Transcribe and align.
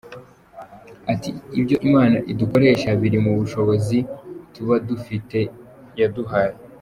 Ati 1.11 1.29
“Ibyo 1.59 1.75
Imana 1.87 2.17
idukoresha 2.31 2.89
biri 3.01 3.17
mu 3.25 3.31
bushobozi 3.39 3.97
tuba 4.53 4.75
dufite 4.87 5.39
yaduhaye. 5.99 6.55